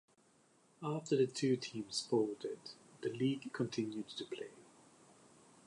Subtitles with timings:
[0.81, 2.57] After the two teams folded
[3.03, 4.49] the league continued play.